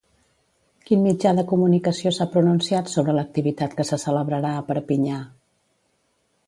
Quin 0.87 1.03
mitjà 1.07 1.33
de 1.39 1.43
comunicació 1.51 2.13
s'ha 2.17 2.27
pronunciat 2.37 2.91
sobre 2.95 3.15
l'activitat 3.19 3.77
que 3.81 3.87
se 3.93 4.01
celebrarà 4.07 4.55
a 4.63 4.67
Perpinyà? 4.71 5.21